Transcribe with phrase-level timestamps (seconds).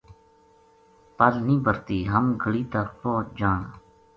[1.17, 3.71] پل نیہہ برہتی ہم گلی تا پوہچ جاں گا